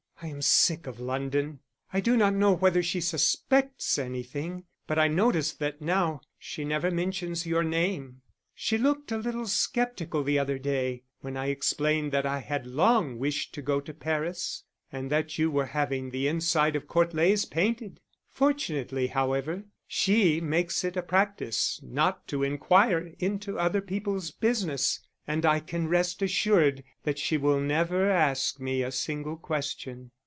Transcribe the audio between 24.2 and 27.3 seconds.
business, and I can rest assured that